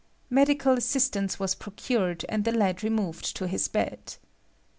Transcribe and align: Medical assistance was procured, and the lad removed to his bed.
Medical 0.31 0.73
assistance 0.79 1.37
was 1.39 1.53
procured, 1.53 2.25
and 2.27 2.43
the 2.43 2.51
lad 2.51 2.83
removed 2.83 3.35
to 3.35 3.45
his 3.47 3.67
bed. 3.67 4.15